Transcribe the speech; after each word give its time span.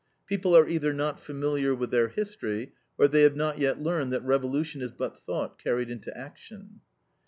People 0.25 0.57
are 0.57 0.67
either 0.67 0.93
not 0.93 1.19
familiar 1.19 1.75
with 1.75 1.91
their 1.91 2.07
history, 2.07 2.73
or 2.97 3.07
they 3.07 3.21
have 3.21 3.35
not 3.35 3.59
yet 3.59 3.79
learned 3.79 4.11
that 4.11 4.23
revolution 4.23 4.81
is 4.81 4.91
but 4.91 5.15
thought 5.15 5.59
carried 5.63 5.91
into 5.91 6.11
action. 6.17 6.81